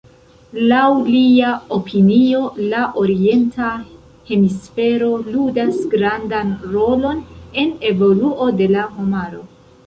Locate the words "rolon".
6.73-7.23